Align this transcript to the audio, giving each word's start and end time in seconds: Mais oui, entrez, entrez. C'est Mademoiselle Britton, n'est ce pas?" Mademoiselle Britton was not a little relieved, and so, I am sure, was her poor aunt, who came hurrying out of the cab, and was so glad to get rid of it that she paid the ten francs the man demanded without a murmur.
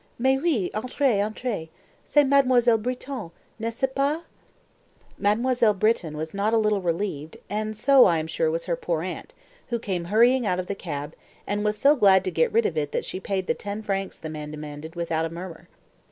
Mais 0.17 0.41
oui, 0.41 0.71
entrez, 0.73 1.21
entrez. 1.23 1.69
C'est 2.03 2.23
Mademoiselle 2.23 2.79
Britton, 2.79 3.29
n'est 3.59 3.69
ce 3.71 3.85
pas?" 3.85 4.23
Mademoiselle 5.19 5.75
Britton 5.75 6.17
was 6.17 6.33
not 6.33 6.55
a 6.55 6.57
little 6.57 6.81
relieved, 6.81 7.37
and 7.51 7.77
so, 7.77 8.05
I 8.05 8.17
am 8.17 8.25
sure, 8.25 8.49
was 8.49 8.65
her 8.65 8.75
poor 8.75 9.03
aunt, 9.03 9.35
who 9.67 9.77
came 9.77 10.05
hurrying 10.05 10.43
out 10.43 10.59
of 10.59 10.65
the 10.65 10.73
cab, 10.73 11.13
and 11.45 11.63
was 11.63 11.77
so 11.77 11.95
glad 11.95 12.23
to 12.23 12.31
get 12.31 12.51
rid 12.51 12.65
of 12.65 12.77
it 12.77 12.91
that 12.93 13.05
she 13.05 13.19
paid 13.19 13.45
the 13.45 13.53
ten 13.53 13.83
francs 13.83 14.17
the 14.17 14.27
man 14.31 14.49
demanded 14.49 14.95
without 14.95 15.23
a 15.25 15.29
murmur. 15.29 15.69